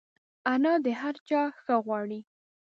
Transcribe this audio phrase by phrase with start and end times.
[0.53, 2.19] انا د هر چا ښه غواړي